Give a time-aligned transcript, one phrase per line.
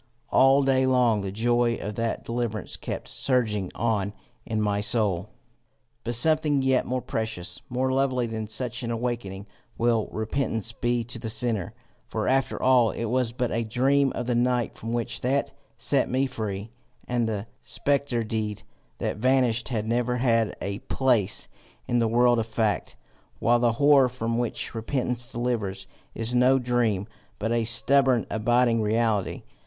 [0.31, 4.15] All day long the joy of that deliverance kept surging on
[4.47, 5.29] in my soul.
[6.03, 9.45] "But something yet more precious, more lovely than such an awaking,
[9.77, 11.75] will repentance be to the sinner;
[12.07, 16.09] for after all it was but a dream of the night from which that set
[16.09, 16.71] me free,
[17.07, 18.63] and the spectre deed
[18.97, 21.47] that vanished had never had a place
[21.87, 22.95] in the world of fact;
[23.37, 27.07] while the horror from which repentance delivers, is no dream,
[27.37, 29.43] but a stubborn abiding reality.